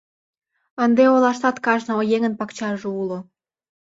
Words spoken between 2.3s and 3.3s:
пакчаже уло.